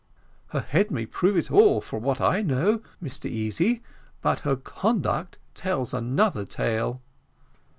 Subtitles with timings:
[0.51, 3.83] "The head may prove it all for what I know, Mr Easy,
[4.23, 7.03] but her conduct tells another tale."